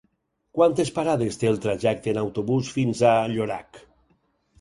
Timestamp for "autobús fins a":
2.21-3.13